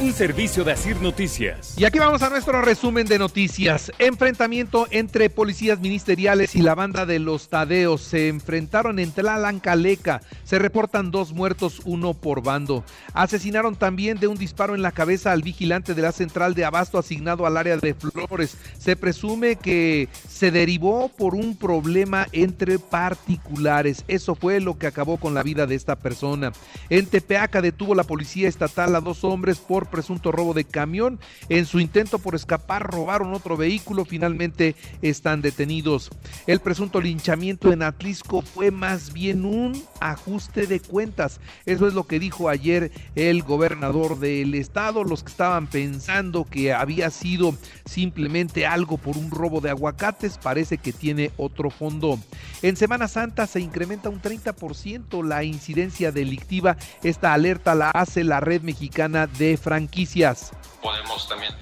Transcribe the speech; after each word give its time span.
un 0.00 0.12
servicio 0.12 0.62
de 0.64 0.72
Asir 0.72 1.00
Noticias. 1.00 1.74
Y 1.78 1.84
aquí 1.84 1.98
vamos 1.98 2.22
a 2.22 2.28
nuestro 2.28 2.60
resumen 2.60 3.06
de 3.06 3.18
noticias. 3.18 3.90
Enfrentamiento 3.98 4.86
entre 4.90 5.30
policías 5.30 5.80
ministeriales 5.80 6.54
y 6.54 6.62
la 6.62 6.74
banda 6.74 7.06
de 7.06 7.18
los 7.18 7.48
Tadeos. 7.48 8.02
Se 8.02 8.28
enfrentaron 8.28 8.98
en 8.98 9.12
Tlalancaleca. 9.12 10.20
Se 10.44 10.58
reportan 10.58 11.10
dos 11.10 11.32
muertos, 11.32 11.80
uno 11.84 12.14
por 12.14 12.42
bando. 12.42 12.84
Asesinaron 13.14 13.76
también 13.76 14.18
de 14.18 14.26
un 14.26 14.36
disparo 14.36 14.74
en 14.74 14.82
la 14.82 14.92
cabeza 14.92 15.32
al 15.32 15.42
vigilante 15.42 15.94
de 15.94 16.02
la 16.02 16.12
central 16.12 16.54
de 16.54 16.64
abasto 16.64 16.98
asignado 16.98 17.46
al 17.46 17.56
área 17.56 17.76
de 17.76 17.94
Flores. 17.94 18.56
Se 18.78 18.96
presume 18.96 19.56
que 19.56 20.08
se 20.28 20.50
derivó 20.50 21.08
por 21.08 21.34
un 21.34 21.56
problema 21.56 22.26
entre 22.32 22.78
particulares. 22.78 24.04
Eso 24.08 24.34
fue 24.34 24.60
lo 24.60 24.78
que 24.78 24.86
acabó 24.86 25.16
con 25.16 25.32
la 25.32 25.42
vida 25.42 25.66
de 25.66 25.74
esta 25.74 25.96
persona. 25.96 26.52
En 26.90 27.06
Tepeaca 27.06 27.62
detuvo 27.62 27.94
la 27.94 28.04
policía 28.04 28.48
estatal 28.48 28.94
a 28.94 29.00
dos 29.00 29.24
hombres 29.24 29.58
por 29.58 29.85
presunto 29.86 30.32
robo 30.32 30.54
de 30.54 30.64
camión. 30.64 31.18
En 31.48 31.66
su 31.66 31.80
intento 31.80 32.18
por 32.18 32.34
escapar 32.34 32.90
robaron 32.90 33.34
otro 33.34 33.56
vehículo, 33.56 34.04
finalmente 34.04 34.74
están 35.02 35.42
detenidos. 35.42 36.10
El 36.46 36.60
presunto 36.60 37.00
linchamiento 37.00 37.72
en 37.72 37.82
Atlisco 37.82 38.42
fue 38.42 38.70
más 38.70 39.12
bien 39.12 39.44
un 39.44 39.80
ajuste 40.00 40.66
de 40.66 40.80
cuentas. 40.80 41.40
Eso 41.64 41.86
es 41.86 41.94
lo 41.94 42.06
que 42.06 42.18
dijo 42.18 42.48
ayer 42.48 42.90
el 43.14 43.42
gobernador 43.42 44.18
del 44.18 44.54
estado. 44.54 45.04
Los 45.04 45.22
que 45.22 45.30
estaban 45.30 45.66
pensando 45.66 46.44
que 46.44 46.72
había 46.72 47.10
sido 47.10 47.54
simplemente 47.84 48.66
algo 48.66 48.98
por 48.98 49.16
un 49.16 49.30
robo 49.30 49.60
de 49.60 49.70
aguacates, 49.70 50.38
parece 50.38 50.78
que 50.78 50.92
tiene 50.92 51.30
otro 51.36 51.70
fondo. 51.70 52.18
En 52.62 52.76
Semana 52.76 53.08
Santa 53.08 53.46
se 53.46 53.60
incrementa 53.60 54.08
un 54.08 54.20
30% 54.20 55.24
la 55.24 55.44
incidencia 55.44 56.12
delictiva. 56.12 56.76
Esta 57.02 57.32
alerta 57.32 57.74
la 57.74 57.90
hace 57.90 58.24
la 58.24 58.40
red 58.40 58.62
mexicana 58.62 59.26
de 59.26 59.56
franquicias. 59.76 60.52
Podemos 60.80 61.28
también 61.28 61.54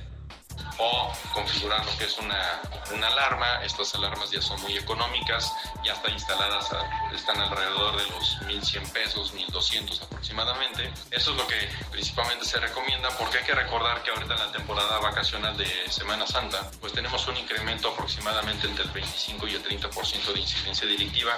o 0.79 1.13
configurar 1.33 1.85
lo 1.85 1.99
que 1.99 2.05
es 2.05 2.17
una, 2.19 2.61
una, 2.95 3.09
alarma. 3.09 3.65
Estas 3.65 3.93
alarmas 3.97 4.31
ya 4.31 4.41
son 4.41 4.61
muy 4.63 4.77
económicas, 4.77 5.53
ya 5.85 5.95
están 5.95 6.13
instaladas, 6.13 6.71
están 7.13 7.41
alrededor 7.41 7.97
de 7.97 8.07
los 8.11 8.39
1.100 8.43 8.93
pesos, 8.93 9.35
1.200 9.35 10.03
aproximadamente. 10.03 10.93
Eso 11.11 11.33
es 11.33 11.37
lo 11.37 11.47
que 11.49 11.57
principalmente 11.91 12.45
se 12.45 12.59
recomienda 12.61 13.09
porque 13.19 13.39
hay 13.39 13.45
que 13.45 13.55
recordar 13.55 14.03
que 14.05 14.11
ahorita 14.11 14.35
en 14.35 14.41
la 14.41 14.53
temporada 14.53 14.99
vacacional 14.99 15.57
de 15.57 15.69
Semana 15.91 16.27
Santa, 16.27 16.71
pues 16.81 16.93
tenemos 16.93 17.27
un 17.27 17.37
incremento 17.37 17.89
aproximadamente 17.89 18.69
entre 18.69 18.85
el 18.85 18.91
25 18.91 19.49
y 19.49 19.55
el 19.55 19.63
30% 19.65 20.33
de 20.33 20.41
incidencia 20.41 20.87
delictiva. 20.87 21.37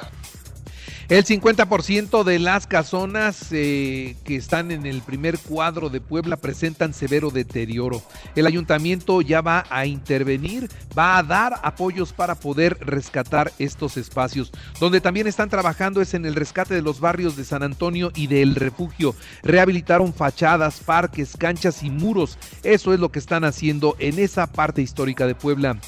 El 1.08 1.24
50% 1.24 2.24
de 2.24 2.40
las 2.40 2.66
casonas 2.66 3.46
eh, 3.52 4.16
que 4.24 4.34
están 4.34 4.72
en 4.72 4.86
el 4.86 5.02
primer 5.02 5.38
cuadro 5.38 5.88
de 5.88 6.00
Puebla 6.00 6.36
presentan 6.36 6.92
severo 6.92 7.30
deterioro. 7.30 8.02
El 8.34 8.44
ayuntamiento 8.44 9.20
ya 9.20 9.40
va 9.40 9.64
a 9.70 9.86
intervenir, 9.86 10.68
va 10.98 11.16
a 11.16 11.22
dar 11.22 11.60
apoyos 11.62 12.12
para 12.12 12.34
poder 12.34 12.78
rescatar 12.80 13.52
estos 13.60 13.96
espacios. 13.96 14.50
Donde 14.80 15.00
también 15.00 15.28
están 15.28 15.48
trabajando 15.48 16.00
es 16.00 16.12
en 16.14 16.26
el 16.26 16.34
rescate 16.34 16.74
de 16.74 16.82
los 16.82 16.98
barrios 16.98 17.36
de 17.36 17.44
San 17.44 17.62
Antonio 17.62 18.10
y 18.16 18.26
del 18.26 18.56
refugio. 18.56 19.14
Rehabilitaron 19.44 20.12
fachadas, 20.12 20.80
parques, 20.80 21.36
canchas 21.36 21.84
y 21.84 21.90
muros. 21.90 22.36
Eso 22.64 22.92
es 22.92 22.98
lo 22.98 23.12
que 23.12 23.20
están 23.20 23.44
haciendo 23.44 23.94
en 24.00 24.18
esa 24.18 24.48
parte 24.48 24.82
histórica 24.82 25.28
de 25.28 25.36
Puebla. 25.36 25.78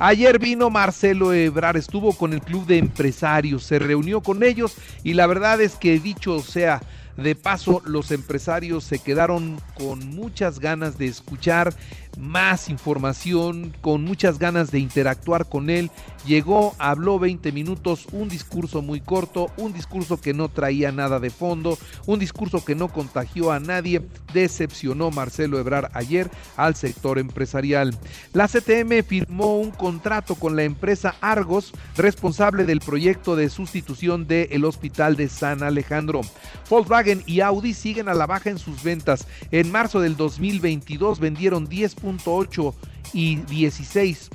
Ayer 0.00 0.38
vino 0.38 0.70
Marcelo 0.70 1.32
Ebrar, 1.32 1.76
estuvo 1.76 2.12
con 2.12 2.32
el 2.32 2.40
club 2.40 2.64
de 2.66 2.78
empresarios, 2.78 3.64
se 3.64 3.80
reunió 3.80 4.20
con 4.20 4.44
ellos 4.44 4.67
y 5.04 5.14
la 5.14 5.26
verdad 5.26 5.60
es 5.60 5.76
que 5.76 5.98
dicho 5.98 6.40
sea 6.40 6.80
de 7.22 7.34
paso, 7.34 7.82
los 7.84 8.12
empresarios 8.12 8.84
se 8.84 9.00
quedaron 9.00 9.60
con 9.74 10.08
muchas 10.14 10.60
ganas 10.60 10.98
de 10.98 11.06
escuchar 11.06 11.74
más 12.16 12.68
información, 12.68 13.72
con 13.80 14.04
muchas 14.04 14.38
ganas 14.38 14.70
de 14.70 14.78
interactuar 14.78 15.48
con 15.48 15.70
él. 15.70 15.90
Llegó, 16.26 16.74
habló 16.78 17.18
20 17.18 17.52
minutos, 17.52 18.06
un 18.12 18.28
discurso 18.28 18.82
muy 18.82 19.00
corto, 19.00 19.50
un 19.56 19.72
discurso 19.72 20.20
que 20.20 20.34
no 20.34 20.48
traía 20.48 20.92
nada 20.92 21.20
de 21.20 21.30
fondo, 21.30 21.78
un 22.06 22.18
discurso 22.18 22.64
que 22.64 22.74
no 22.74 22.88
contagió 22.88 23.52
a 23.52 23.60
nadie. 23.60 24.02
Decepcionó 24.32 25.10
Marcelo 25.10 25.58
Ebrar 25.58 25.90
ayer 25.94 26.30
al 26.56 26.74
sector 26.74 27.18
empresarial. 27.18 27.96
La 28.32 28.48
CTM 28.48 29.02
firmó 29.04 29.58
un 29.58 29.70
contrato 29.70 30.34
con 30.34 30.56
la 30.56 30.64
empresa 30.64 31.14
Argos, 31.20 31.72
responsable 31.96 32.64
del 32.64 32.80
proyecto 32.80 33.36
de 33.36 33.48
sustitución 33.48 34.26
del 34.26 34.64
Hospital 34.64 35.16
de 35.16 35.28
San 35.28 35.62
Alejandro. 35.62 36.20
Volkswagen 36.68 37.07
y 37.26 37.40
Audi 37.40 37.74
siguen 37.74 38.08
a 38.08 38.14
la 38.14 38.26
baja 38.26 38.50
en 38.50 38.58
sus 38.58 38.82
ventas. 38.82 39.26
En 39.50 39.70
marzo 39.70 40.00
del 40.00 40.16
2022 40.16 41.20
vendieron 41.20 41.68
10.8 41.68 42.74
y 43.12 43.36
16 43.36 44.30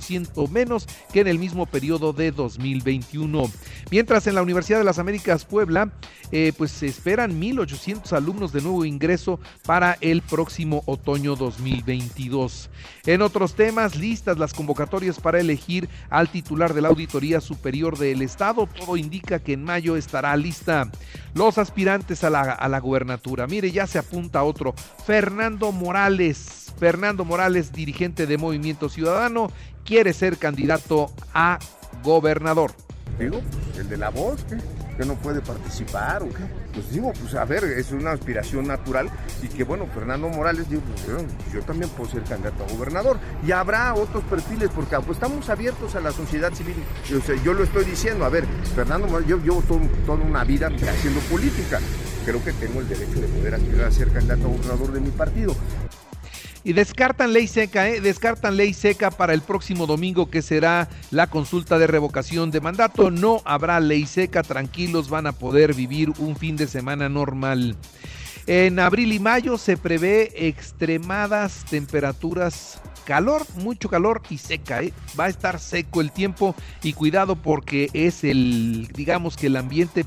ciento 0.00 0.46
menos 0.48 0.86
que 1.12 1.20
en 1.20 1.28
el 1.28 1.38
mismo 1.38 1.66
periodo 1.66 2.12
de 2.12 2.32
2021. 2.32 3.50
Mientras 3.90 4.26
en 4.26 4.34
la 4.34 4.42
Universidad 4.42 4.78
de 4.78 4.84
las 4.84 4.98
Américas 4.98 5.44
Puebla, 5.44 5.92
eh, 6.30 6.52
pues 6.56 6.70
se 6.70 6.86
esperan 6.86 7.40
1.800 7.40 8.12
alumnos 8.12 8.52
de 8.52 8.62
nuevo 8.62 8.84
ingreso 8.84 9.38
para 9.66 9.98
el 10.00 10.22
próximo 10.22 10.82
otoño 10.86 11.36
2022. 11.36 12.70
En 13.06 13.22
otros 13.22 13.54
temas, 13.54 13.96
listas 13.96 14.38
las 14.38 14.54
convocatorias 14.54 15.20
para 15.20 15.40
elegir 15.40 15.88
al 16.08 16.28
titular 16.28 16.74
de 16.74 16.80
la 16.80 16.88
Auditoría 16.88 17.40
Superior 17.40 17.98
del 17.98 18.22
Estado. 18.22 18.66
Todo 18.66 18.96
indica 18.96 19.40
que 19.40 19.54
en 19.54 19.64
mayo 19.64 19.96
estará 19.96 20.36
lista. 20.36 20.90
Los 21.34 21.58
aspirantes 21.58 22.24
a 22.24 22.30
la, 22.30 22.40
a 22.40 22.68
la 22.68 22.80
gubernatura. 22.80 23.46
Mire, 23.46 23.70
ya 23.70 23.86
se 23.86 23.98
apunta 23.98 24.42
otro. 24.42 24.74
Fernando 25.04 25.72
Morales. 25.72 26.61
Fernando 26.82 27.24
Morales, 27.24 27.70
dirigente 27.70 28.26
de 28.26 28.38
Movimiento 28.38 28.88
Ciudadano 28.88 29.52
quiere 29.84 30.12
ser 30.12 30.36
candidato 30.36 31.12
a 31.32 31.60
gobernador. 32.02 32.72
Digo, 33.20 33.40
el 33.78 33.88
de 33.88 33.96
la 33.96 34.10
voz, 34.10 34.44
¿Que 34.96 35.06
no 35.06 35.14
puede 35.14 35.40
participar 35.40 36.22
o 36.22 36.28
qué? 36.28 36.44
Pues 36.74 36.90
digo, 36.90 37.12
pues 37.18 37.34
a 37.34 37.44
ver, 37.46 37.64
es 37.64 37.92
una 37.92 38.10
aspiración 38.12 38.66
natural 38.66 39.08
y 39.42 39.48
que 39.48 39.64
bueno, 39.64 39.86
Fernando 39.86 40.28
Morales, 40.28 40.68
digo, 40.68 40.82
pues, 40.82 41.52
yo, 41.52 41.62
también 41.62 41.90
puedo 41.90 42.10
ser 42.10 42.24
candidato 42.24 42.64
a 42.64 42.72
gobernador. 42.72 43.18
Y 43.46 43.52
habrá 43.52 43.94
otros 43.94 44.22
perfiles 44.24 44.68
porque 44.74 44.96
pues, 44.96 45.16
estamos 45.16 45.48
abiertos 45.48 45.94
a 45.94 46.00
la 46.00 46.12
sociedad 46.12 46.52
civil. 46.52 46.74
yo 47.42 47.54
lo 47.54 47.64
estoy 47.64 47.84
diciendo, 47.84 48.24
a 48.24 48.28
ver, 48.28 48.44
Fernando 48.74 49.06
Morales, 49.06 49.28
yo 49.28 49.38
llevo 49.38 49.62
toda 49.62 50.18
una 50.18 50.44
vida 50.44 50.66
haciendo 50.66 51.20
política. 51.30 51.80
Creo 52.26 52.44
que 52.44 52.52
tengo 52.52 52.80
el 52.80 52.88
derecho 52.88 53.20
de 53.20 53.28
poder 53.28 53.54
aspirar 53.54 53.86
a 53.86 53.90
ser 53.90 54.12
candidato 54.12 54.44
a 54.44 54.48
gobernador 54.48 54.92
de 54.92 55.00
mi 55.00 55.10
partido. 55.10 55.56
Y 56.64 56.74
descartan 56.74 57.32
ley 57.32 57.48
seca, 57.48 57.88
¿eh? 57.88 58.00
descartan 58.00 58.56
ley 58.56 58.72
seca 58.72 59.10
para 59.10 59.34
el 59.34 59.42
próximo 59.42 59.86
domingo 59.86 60.30
que 60.30 60.42
será 60.42 60.88
la 61.10 61.26
consulta 61.26 61.78
de 61.78 61.88
revocación 61.88 62.50
de 62.50 62.60
mandato. 62.60 63.10
No 63.10 63.42
habrá 63.44 63.80
ley 63.80 64.06
seca, 64.06 64.42
tranquilos, 64.42 65.10
van 65.10 65.26
a 65.26 65.32
poder 65.32 65.74
vivir 65.74 66.12
un 66.18 66.36
fin 66.36 66.56
de 66.56 66.68
semana 66.68 67.08
normal. 67.08 67.76
En 68.46 68.78
abril 68.78 69.12
y 69.12 69.18
mayo 69.18 69.58
se 69.58 69.76
prevé 69.76 70.48
extremadas 70.48 71.64
temperaturas 71.68 72.80
calor, 73.04 73.46
mucho 73.56 73.88
calor 73.88 74.22
y 74.30 74.38
seca. 74.38 74.82
¿eh? 74.82 74.92
Va 75.18 75.24
a 75.24 75.28
estar 75.28 75.58
seco 75.60 76.00
el 76.00 76.12
tiempo 76.12 76.54
y 76.82 76.92
cuidado 76.92 77.36
porque 77.36 77.90
es 77.92 78.24
el, 78.24 78.88
digamos 78.94 79.36
que 79.36 79.48
el 79.48 79.56
ambiente 79.56 80.04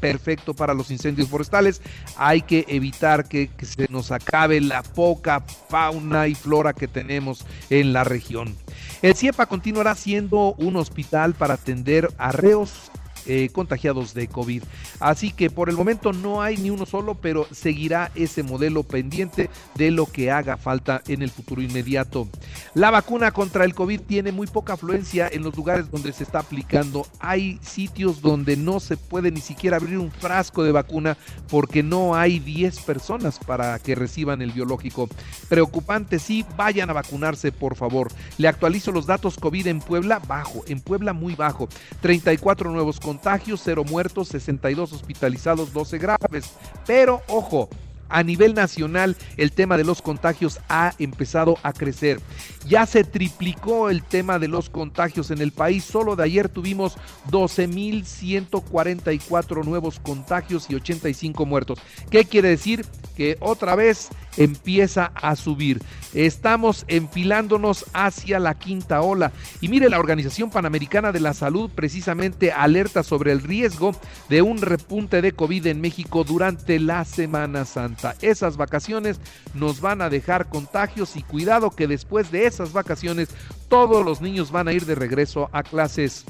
perfecto 0.00 0.54
para 0.54 0.74
los 0.74 0.90
incendios 0.90 1.28
forestales. 1.28 1.80
Hay 2.16 2.42
que 2.42 2.64
evitar 2.68 3.28
que, 3.28 3.48
que 3.48 3.66
se 3.66 3.86
nos 3.90 4.10
acabe 4.10 4.60
la 4.60 4.82
poca 4.82 5.40
fauna 5.68 6.28
y 6.28 6.34
flora 6.34 6.72
que 6.72 6.88
tenemos 6.88 7.46
en 7.70 7.92
la 7.92 8.04
región. 8.04 8.56
El 9.02 9.14
CIEPA 9.14 9.46
continuará 9.46 9.94
siendo 9.94 10.54
un 10.54 10.76
hospital 10.76 11.34
para 11.34 11.54
atender 11.54 12.12
arreos 12.18 12.90
eh, 13.26 13.50
contagiados 13.52 14.14
de 14.14 14.28
COVID. 14.28 14.62
Así 15.00 15.32
que 15.32 15.50
por 15.50 15.68
el 15.68 15.76
momento 15.76 16.12
no 16.12 16.42
hay 16.42 16.56
ni 16.56 16.70
uno 16.70 16.86
solo, 16.86 17.14
pero 17.14 17.46
seguirá 17.50 18.10
ese 18.14 18.42
modelo 18.42 18.82
pendiente 18.82 19.50
de 19.74 19.90
lo 19.90 20.06
que 20.06 20.30
haga 20.30 20.56
falta 20.56 21.02
en 21.08 21.22
el 21.22 21.30
futuro 21.30 21.62
inmediato. 21.62 22.28
La 22.74 22.90
vacuna 22.90 23.30
contra 23.32 23.64
el 23.64 23.74
COVID 23.74 24.00
tiene 24.00 24.32
muy 24.32 24.46
poca 24.46 24.74
afluencia 24.74 25.28
en 25.30 25.42
los 25.42 25.56
lugares 25.56 25.90
donde 25.90 26.12
se 26.12 26.24
está 26.24 26.40
aplicando. 26.40 27.06
Hay 27.18 27.58
sitios 27.62 28.20
donde 28.20 28.56
no 28.56 28.80
se 28.80 28.96
puede 28.96 29.30
ni 29.30 29.40
siquiera 29.40 29.76
abrir 29.76 29.98
un 29.98 30.10
frasco 30.10 30.62
de 30.62 30.72
vacuna 30.72 31.16
porque 31.48 31.82
no 31.82 32.14
hay 32.14 32.38
10 32.38 32.80
personas 32.80 33.38
para 33.38 33.78
que 33.78 33.94
reciban 33.94 34.42
el 34.42 34.52
biológico. 34.52 35.08
Preocupante, 35.48 36.18
sí, 36.18 36.44
vayan 36.56 36.90
a 36.90 36.94
vacunarse, 36.94 37.52
por 37.52 37.76
favor. 37.76 38.08
Le 38.38 38.48
actualizo 38.48 38.92
los 38.92 39.06
datos 39.06 39.36
COVID 39.38 39.66
en 39.66 39.80
Puebla, 39.80 40.20
bajo, 40.26 40.64
en 40.66 40.80
Puebla 40.80 41.12
muy 41.12 41.34
bajo. 41.34 41.68
34 42.00 42.70
nuevos 42.70 43.00
contagios, 43.12 43.60
0 43.62 43.84
muertos, 43.84 44.28
62 44.28 44.94
hospitalizados, 44.94 45.74
12 45.74 45.98
graves. 45.98 46.54
Pero, 46.86 47.20
ojo, 47.28 47.68
a 48.08 48.22
nivel 48.22 48.54
nacional 48.54 49.18
el 49.36 49.52
tema 49.52 49.76
de 49.76 49.84
los 49.84 50.00
contagios 50.00 50.60
ha 50.70 50.94
empezado 50.98 51.58
a 51.62 51.74
crecer. 51.74 52.22
Ya 52.66 52.86
se 52.86 53.04
triplicó 53.04 53.90
el 53.90 54.02
tema 54.02 54.38
de 54.38 54.48
los 54.48 54.70
contagios 54.70 55.30
en 55.30 55.42
el 55.42 55.52
país. 55.52 55.84
Solo 55.84 56.16
de 56.16 56.24
ayer 56.24 56.48
tuvimos 56.48 56.96
12.144 57.30 59.62
nuevos 59.62 60.00
contagios 60.00 60.70
y 60.70 60.76
85 60.76 61.44
muertos. 61.44 61.80
¿Qué 62.10 62.24
quiere 62.24 62.48
decir? 62.48 62.86
Que 63.14 63.36
otra 63.40 63.74
vez 63.74 64.08
empieza 64.36 65.12
a 65.14 65.36
subir. 65.36 65.82
Estamos 66.14 66.84
enfilándonos 66.88 67.86
hacia 67.92 68.38
la 68.38 68.54
quinta 68.58 69.00
ola. 69.00 69.32
Y 69.60 69.68
mire, 69.68 69.88
la 69.88 69.98
Organización 69.98 70.50
Panamericana 70.50 71.12
de 71.12 71.20
la 71.20 71.34
Salud 71.34 71.70
precisamente 71.74 72.52
alerta 72.52 73.02
sobre 73.02 73.32
el 73.32 73.40
riesgo 73.42 73.92
de 74.28 74.42
un 74.42 74.60
repunte 74.60 75.22
de 75.22 75.32
COVID 75.32 75.66
en 75.66 75.80
México 75.80 76.24
durante 76.24 76.78
la 76.78 77.04
Semana 77.04 77.64
Santa. 77.64 78.14
Esas 78.20 78.56
vacaciones 78.56 79.20
nos 79.54 79.80
van 79.80 80.02
a 80.02 80.10
dejar 80.10 80.48
contagios 80.48 81.16
y 81.16 81.22
cuidado 81.22 81.70
que 81.70 81.86
después 81.86 82.30
de 82.30 82.46
esas 82.46 82.72
vacaciones 82.72 83.28
todos 83.68 84.04
los 84.04 84.20
niños 84.20 84.50
van 84.50 84.68
a 84.68 84.72
ir 84.72 84.84
de 84.84 84.94
regreso 84.94 85.48
a 85.52 85.62
clases. 85.62 86.24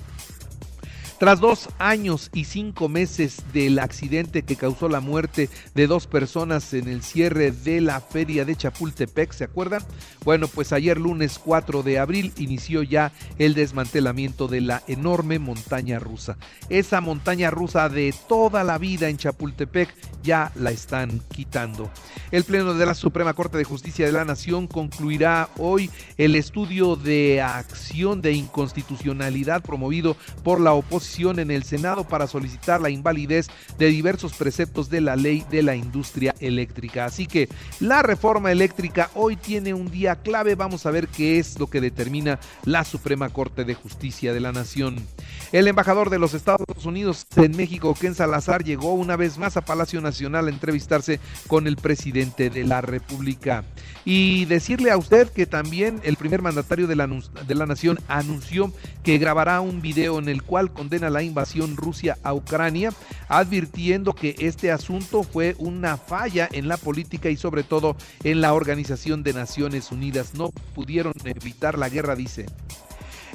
Tras 1.23 1.39
dos 1.39 1.69
años 1.79 2.31
y 2.35 2.47
cinco 2.47 2.89
meses 2.89 3.45
del 3.53 3.79
accidente 3.79 4.43
que 4.43 4.57
causó 4.57 4.89
la 4.89 4.99
muerte 4.99 5.49
de 5.73 5.87
dos 5.87 6.09
personas 6.09 6.75
en 6.75 6.89
el 6.89 7.05
cierre 7.05 7.53
de 7.53 7.81
la 7.81 8.01
feria 8.01 8.45
de 8.45 8.57
Chapultepec, 8.57 9.33
¿se 9.33 9.45
acuerdan? 9.45 9.85
Bueno, 10.25 10.49
pues 10.49 10.73
ayer 10.73 10.99
lunes 10.99 11.39
4 11.39 11.85
de 11.85 12.01
abril 12.01 12.33
inició 12.39 12.83
ya 12.83 13.13
el 13.39 13.55
desmantelamiento 13.55 14.49
de 14.49 14.63
la 14.63 14.83
enorme 14.89 15.39
montaña 15.39 16.01
rusa. 16.01 16.39
Esa 16.69 17.01
montaña 17.01 17.53
rusa 17.53 17.89
de 17.89 18.13
toda 18.29 18.65
la 18.65 18.79
vida 18.79 19.09
en 19.09 19.17
Chapultepec 19.17 19.95
ya 20.25 20.51
la 20.57 20.73
están 20.73 21.21
quitando. 21.33 21.89
El 22.33 22.43
Pleno 22.43 22.75
de 22.75 22.85
la 22.85 22.95
Suprema 22.95 23.35
Corte 23.35 23.59
de 23.59 23.65
Justicia 23.65 24.07
de 24.07 24.13
la 24.13 24.25
Nación 24.25 24.67
concluirá 24.67 25.51
hoy 25.57 25.89
el 26.19 26.35
estudio 26.35 26.97
de 26.97 27.41
acción 27.43 28.23
de 28.23 28.33
inconstitucionalidad 28.33 29.63
promovido 29.63 30.17
por 30.43 30.61
la 30.61 30.73
oposición 30.73 31.12
en 31.13 31.51
el 31.51 31.63
Senado 31.63 32.05
para 32.05 32.27
solicitar 32.27 32.81
la 32.81 32.89
invalidez 32.89 33.49
de 33.79 33.89
diversos 33.89 34.33
preceptos 34.33 34.89
de 34.89 35.03
la 35.03 35.15
ley 35.15 35.45
de 35.51 35.63
la 35.63 35.77
industria 35.77 36.35
eléctrica. 36.41 37.05
Así 37.05 37.27
que 37.27 37.51
la 37.81 38.03
reforma 38.03 38.51
eléctrica 38.51 39.11
hoy 39.15 39.37
tiene 39.37 39.75
un 39.75 39.91
día 39.91 40.17
clave. 40.17 40.55
Vamos 40.55 40.87
a 40.87 40.91
ver 40.91 41.09
qué 41.09 41.39
es 41.39 41.59
lo 41.59 41.69
que 41.69 41.83
determina 41.83 42.41
la 42.65 42.85
Suprema 42.85 43.29
Corte 43.29 43.65
de 43.65 43.75
Justicia 43.75 44.33
de 44.33 44.41
la 44.41 44.53
Nación. 44.53 44.97
El 45.53 45.69
embajador 45.69 46.09
de 46.09 46.19
los 46.19 46.33
Estados 46.33 46.87
Unidos 46.87 47.27
en 47.37 47.55
México, 47.57 47.95
Ken 47.95 48.15
Salazar, 48.15 48.65
llegó 48.65 48.95
una 48.95 49.17
vez 49.17 49.37
más 49.37 49.59
a 49.59 49.61
Palacio 49.61 50.01
Nacional 50.01 50.47
a 50.47 50.51
entrevistarse 50.51 51.21
con 51.47 51.67
el 51.67 51.77
presidente 51.77 52.49
de 52.49 52.65
la 52.65 52.81
República. 52.81 53.65
Y 54.07 54.47
decirle 54.47 54.91
a 54.91 54.97
usted 54.97 55.29
que 55.29 55.45
también 55.45 56.01
el 56.05 56.17
primer 56.17 56.41
mandatario 56.41 56.87
de 56.87 56.97
la, 56.97 57.07
de 57.07 57.55
la 57.55 57.67
nación 57.67 58.01
anunció 58.09 58.73
que 59.05 59.19
grabará 59.19 59.61
un 59.61 59.83
video 59.83 60.19
en 60.19 60.29
el 60.29 60.43
cual 60.43 60.73
condena 60.73 61.02
la 61.11 61.23
invasión 61.23 61.77
Rusia 61.77 62.19
a 62.23 62.35
Ucrania, 62.35 62.93
advirtiendo 63.29 64.15
que 64.15 64.35
este 64.39 64.71
asunto 64.71 65.23
fue 65.23 65.55
una 65.59 65.97
falla 65.97 66.49
en 66.51 66.69
la 66.69 66.77
política 66.77 67.31
y 67.31 67.37
sobre 67.37 67.63
todo 67.63 67.97
en 68.25 68.41
la 68.41 68.55
Organización 68.55 69.23
de 69.23 69.33
Naciones 69.33 69.93
Unidas. 69.93 70.35
No 70.35 70.51
pudieron 70.75 71.15
evitar 71.25 71.79
la 71.79 71.89
guerra, 71.89 72.17
dice. 72.17 72.47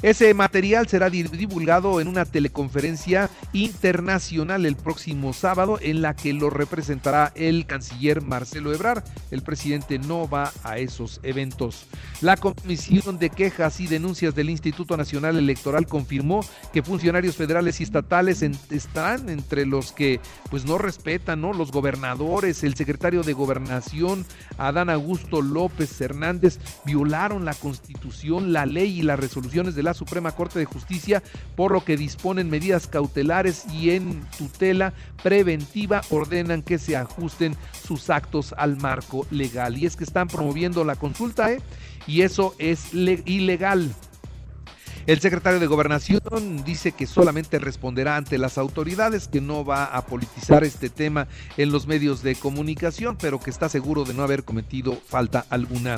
Ese 0.00 0.32
material 0.32 0.86
será 0.86 1.10
divulgado 1.10 2.00
en 2.00 2.06
una 2.06 2.24
teleconferencia 2.24 3.30
internacional 3.52 4.64
el 4.64 4.76
próximo 4.76 5.32
sábado 5.32 5.78
en 5.82 6.02
la 6.02 6.14
que 6.14 6.32
lo 6.32 6.50
representará 6.50 7.32
el 7.34 7.66
canciller 7.66 8.22
Marcelo 8.22 8.72
Ebrard. 8.72 9.02
El 9.32 9.42
presidente 9.42 9.98
no 9.98 10.28
va 10.28 10.52
a 10.62 10.78
esos 10.78 11.18
eventos. 11.24 11.86
La 12.20 12.36
Comisión 12.36 13.18
de 13.18 13.30
Quejas 13.30 13.80
y 13.80 13.88
Denuncias 13.88 14.36
del 14.36 14.50
Instituto 14.50 14.96
Nacional 14.96 15.36
Electoral 15.36 15.86
confirmó 15.86 16.44
que 16.72 16.82
funcionarios 16.82 17.36
federales 17.36 17.80
y 17.80 17.82
estatales 17.82 18.42
están 18.42 19.28
entre 19.28 19.66
los 19.66 19.90
que 19.92 20.20
pues 20.48 20.64
no 20.64 20.78
respetan, 20.78 21.40
¿no? 21.40 21.52
Los 21.52 21.72
gobernadores, 21.72 22.62
el 22.62 22.76
secretario 22.76 23.24
de 23.24 23.32
Gobernación, 23.32 24.24
Adán 24.58 24.90
Augusto 24.90 25.42
López 25.42 26.00
Hernández, 26.00 26.58
violaron 26.84 27.44
la 27.44 27.54
Constitución, 27.54 28.52
la 28.52 28.64
ley 28.64 29.00
y 29.00 29.02
las 29.02 29.18
resoluciones 29.18 29.74
de 29.74 29.82
la 29.82 29.87
Suprema 29.94 30.32
Corte 30.32 30.58
de 30.58 30.64
Justicia, 30.64 31.22
por 31.56 31.72
lo 31.72 31.84
que 31.84 31.96
disponen 31.96 32.50
medidas 32.50 32.86
cautelares 32.86 33.64
y 33.72 33.90
en 33.90 34.22
tutela 34.36 34.92
preventiva 35.22 36.02
ordenan 36.10 36.62
que 36.62 36.78
se 36.78 36.96
ajusten 36.96 37.56
sus 37.86 38.10
actos 38.10 38.54
al 38.56 38.76
marco 38.76 39.26
legal. 39.30 39.76
Y 39.76 39.86
es 39.86 39.96
que 39.96 40.04
están 40.04 40.28
promoviendo 40.28 40.84
la 40.84 40.96
consulta, 40.96 41.52
¿eh? 41.52 41.60
Y 42.06 42.22
eso 42.22 42.54
es 42.58 42.94
ilegal. 42.94 43.94
El 45.08 45.20
secretario 45.20 45.58
de 45.58 45.66
Gobernación 45.66 46.62
dice 46.66 46.92
que 46.92 47.06
solamente 47.06 47.58
responderá 47.58 48.16
ante 48.16 48.36
las 48.36 48.58
autoridades, 48.58 49.26
que 49.26 49.40
no 49.40 49.64
va 49.64 49.86
a 49.86 50.04
politizar 50.04 50.64
este 50.64 50.90
tema 50.90 51.28
en 51.56 51.72
los 51.72 51.86
medios 51.86 52.22
de 52.22 52.34
comunicación, 52.34 53.16
pero 53.18 53.40
que 53.40 53.48
está 53.48 53.70
seguro 53.70 54.04
de 54.04 54.12
no 54.12 54.22
haber 54.22 54.44
cometido 54.44 55.00
falta 55.06 55.46
alguna. 55.48 55.96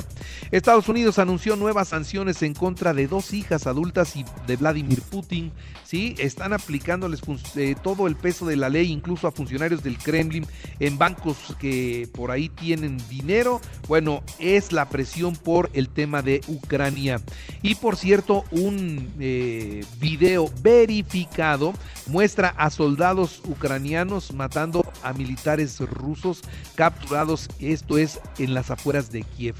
Estados 0.51 0.87
Unidos 0.87 1.19
anunció 1.19 1.57
nuevas 1.57 1.89
sanciones 1.89 2.41
en 2.41 2.53
contra 2.53 2.93
de 2.93 3.07
dos 3.07 3.33
hijas 3.33 3.67
adultas 3.67 4.15
y 4.15 4.23
de 4.47 4.55
Vladimir 4.55 5.01
Putin. 5.01 5.51
Sí, 5.83 6.15
están 6.17 6.53
aplicándoles 6.53 7.19
eh, 7.57 7.75
todo 7.83 8.07
el 8.07 8.15
peso 8.15 8.45
de 8.45 8.55
la 8.55 8.69
ley, 8.69 8.93
incluso 8.93 9.27
a 9.27 9.33
funcionarios 9.33 9.83
del 9.83 9.97
Kremlin 9.97 10.47
en 10.79 10.97
bancos 10.97 11.37
que 11.59 12.07
por 12.13 12.31
ahí 12.31 12.47
tienen 12.47 12.97
dinero. 13.09 13.59
Bueno, 13.89 14.23
es 14.39 14.71
la 14.71 14.87
presión 14.87 15.35
por 15.35 15.69
el 15.73 15.89
tema 15.89 16.21
de 16.21 16.39
Ucrania. 16.47 17.19
Y 17.61 17.75
por 17.75 17.97
cierto, 17.97 18.45
un 18.51 19.00
eh, 19.19 19.85
video 19.99 20.49
verificado 20.61 21.73
muestra 22.07 22.49
a 22.57 22.69
soldados 22.69 23.41
ucranianos 23.45 24.33
matando 24.33 24.85
a 25.03 25.13
militares 25.13 25.79
rusos 25.79 26.41
capturados, 26.75 27.49
esto 27.59 27.97
es 27.97 28.19
en 28.37 28.53
las 28.53 28.71
afueras 28.71 29.11
de 29.11 29.23
Kiev. 29.23 29.55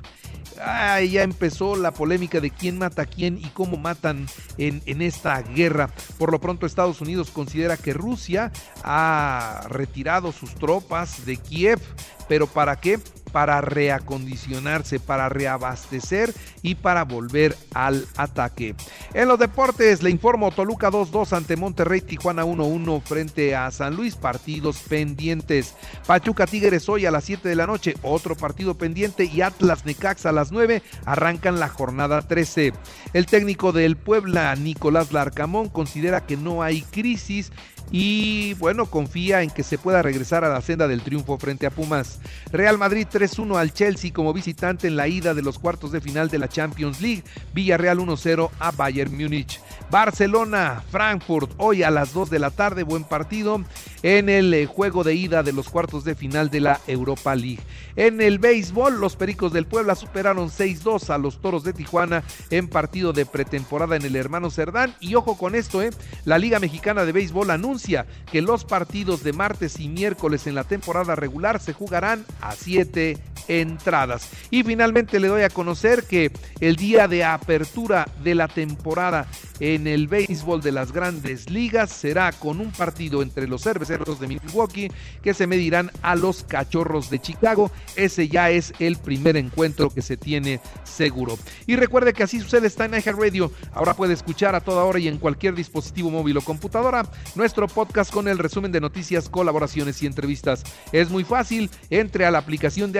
ya 0.56 1.24
empezó 1.24 1.75
la 1.75 1.92
polémica 1.92 2.39
de 2.39 2.51
quién 2.51 2.77
mata 2.77 3.04
a 3.04 3.06
quién 3.06 3.38
y 3.38 3.48
cómo 3.50 3.77
matan 3.77 4.27
en, 4.58 4.82
en, 4.86 5.01
esta 5.01 5.42
guerra. 5.42 5.89
Por 6.18 6.32
lo 6.32 6.39
pronto 6.39 6.66
Estados 6.66 7.01
Unidos 7.01 7.32
considera 7.32 7.77
que 7.77 7.94
Rusia 7.94 8.51
ha 8.84 9.68
retirado 9.70 10.32
sus 10.32 10.54
tropas 10.56 11.25
de 11.25 11.38
Kiev, 11.38 11.80
pero 12.27 12.48
¿para 12.48 12.80
qué? 12.80 13.00
Para 13.32 13.62
reacondicionarse, 13.62 15.00
para 15.00 15.30
reabastecer 15.30 16.34
y 16.62 16.76
para 16.76 17.04
volver 17.04 17.58
al 17.74 18.06
ataque. 18.18 18.76
En 19.14 19.28
los 19.28 19.40
deportes, 19.40 20.04
le 20.04 20.10
informo 20.10 20.52
Toluca 20.52 20.90
2-2 20.90 21.34
ante 21.34 21.56
Monterrey, 21.56 22.02
Tijuana 22.02 22.46
1-1 22.46 23.02
frente 23.02 23.56
a 23.56 23.72
San 23.72 23.96
Luis, 23.96 24.16
partidos 24.16 24.80
pendientes. 24.80 25.76
Pachuca 26.06 26.48
Tigres 26.48 26.90
hoy 26.90 27.06
a 27.06 27.12
las 27.12 27.26
7 27.26 27.48
de 27.48 27.56
la 27.56 27.68
noche, 27.68 27.96
otro 28.02 28.36
partido 28.36 28.76
pendiente 28.76 29.26
y 29.26 29.42
Atlas 29.42 29.86
Necaxa 29.86 30.30
a 30.30 30.34
las 30.34 30.52
9 30.52 30.82
arrancan 31.06 31.60
la 31.60 31.70
jornada 31.70 32.22
13. 32.22 32.74
El 33.14 33.26
técnico 33.26 33.72
del 33.72 33.98
Puebla, 33.98 34.56
Nicolás 34.56 35.12
Larcamón, 35.12 35.70
considera 35.70 36.26
que 36.26 36.38
no 36.38 36.64
hay 36.64 36.82
crisis 36.82 37.52
y 37.92 38.54
bueno, 38.56 38.86
confía 38.86 39.42
en 39.42 39.50
que 39.50 39.64
se 39.64 39.78
pueda 39.78 40.02
regresar 40.02 40.46
a 40.46 40.50
la 40.50 40.62
senda 40.62 40.88
del 40.88 41.02
triunfo 41.02 41.38
frente 41.38 41.66
a 41.66 41.72
Pumas. 41.72 42.20
Real 42.52 42.78
Madrid 42.78 43.06
3-1 43.22 43.56
al 43.60 43.72
Chelsea 43.72 44.12
como 44.12 44.34
visitante 44.34 44.88
en 44.88 44.96
la 44.96 45.08
ida 45.08 45.36
de 45.36 45.44
los 45.44 45.60
cuartos 45.60 45.92
de 45.92 46.01
final 46.01 46.30
de 46.30 46.40
la 46.40 46.50
Champions 46.50 47.01
League. 47.01 47.24
Villarreal 47.54 48.00
1-0 48.00 48.50
a 48.58 48.72
Bayern 48.72 49.16
Múnich. 49.16 49.60
Barcelona, 49.92 50.82
Frankfurt, 50.90 51.51
hoy 51.58 51.84
a 51.84 51.92
las 51.92 52.13
2 52.13 52.32
de 52.32 52.40
la 52.40 52.50
tarde, 52.50 52.84
buen 52.84 53.04
partido 53.04 53.62
en 54.04 54.30
el 54.30 54.54
eh, 54.54 54.66
juego 54.66 55.04
de 55.04 55.13
ida 55.13 55.44
de 55.44 55.54
los 55.54 55.70
cuartos 55.70 56.04
de 56.04 56.16
final 56.16 56.50
de 56.50 56.62
la 56.62 56.80
Europa 56.88 57.36
League. 57.36 57.60
En 57.96 58.22
el 58.22 58.40
béisbol, 58.40 59.00
los 59.00 59.16
Pericos 59.16 59.54
del 59.54 59.68
Puebla 59.68 59.96
superaron 59.96 60.50
6-2 60.50 61.10
a 61.10 61.18
los 61.18 61.42
Toros 61.42 61.63
de 61.63 61.74
Tijuana 61.74 62.24
en 62.50 62.70
partido 62.70 63.13
de 63.13 63.25
pretemporada 63.25 63.98
en 63.98 64.04
el 64.04 64.16
Hermano 64.16 64.50
Cerdán. 64.50 64.96
Y 65.00 65.16
ojo 65.16 65.38
con 65.38 65.56
esto, 65.56 65.82
¿eh? 65.84 65.92
la 66.25 66.40
Liga 66.40 66.60
Mexicana 66.60 67.06
de 67.06 67.12
Béisbol 67.12 67.51
anuncia 67.51 68.08
que 68.32 68.42
los 68.42 68.63
partidos 68.66 69.24
de 69.24 69.34
martes 69.34 69.80
y 69.80 69.90
miércoles 69.90 70.48
en 70.48 70.56
la 70.56 70.63
temporada 70.63 71.16
regular 71.16 71.60
se 71.60 71.74
jugarán 71.74 72.25
a 72.40 72.54
7 72.54 73.11
entradas. 73.48 74.30
Y 74.50 74.64
finalmente 74.64 75.20
le 75.20 75.28
doy 75.28 75.44
a 75.44 75.50
conocer 75.50 76.04
que 76.04 76.32
el 76.60 76.76
día 76.76 77.08
de 77.08 77.24
apertura 77.24 78.08
de 78.24 78.36
la 78.36 78.48
temporada 78.48 79.28
en 79.60 79.86
el 79.86 80.08
béisbol 80.08 80.62
de 80.62 80.72
las 80.72 80.92
grandes 80.92 81.50
ligas 81.50 81.92
será 81.92 82.32
con 82.32 82.60
un 82.60 82.72
partido 82.72 83.22
entre 83.22 83.48
los 83.48 83.62
cerveceros 83.62 84.20
de 84.20 84.28
Milwaukee 84.28 84.92
que 85.22 85.36
se 85.36 85.46
medirán 85.46 85.92
a 86.02 86.16
los 86.16 86.44
cachorros 86.44 87.10
de 87.10 87.20
Chicago. 87.20 87.72
Ese 87.96 88.28
ya 88.28 88.50
es 88.50 88.74
el 88.80 88.98
primer 88.98 89.38
encuentro 89.38 89.90
que 89.90 90.02
se 90.02 90.18
tiene 90.18 90.60
seguro. 90.84 91.38
Y 91.68 91.76
recuerde 91.76 92.14
que 92.14 92.24
así 92.24 92.40
sucede 92.40 92.68
está 92.68 92.86
en 92.86 92.92
Radio. 93.02 93.52
Ahora 93.74 93.94
puede 93.94 94.14
escuchar 94.14 94.56
a 94.56 94.62
toda 94.62 94.84
hora 94.84 95.00
y 95.00 95.08
en 95.08 95.18
cualquier 95.18 95.54
dispositivo 95.54 96.10
móvil 96.10 96.38
o 96.38 96.42
computadora 96.42 97.04
nuestro 97.36 97.68
podcast 97.68 98.12
con 98.12 98.28
el 98.28 98.38
resumen 98.38 98.72
de 98.72 98.82
noticias, 98.82 99.30
colaboraciones 99.30 100.02
y 100.02 100.08
entrevistas. 100.08 100.64
Es 100.92 101.10
muy 101.10 101.24
fácil, 101.24 101.70
entre 101.90 102.26
a 102.26 102.32
la 102.32 102.40
aplicación 102.40 102.92
de 102.92 103.00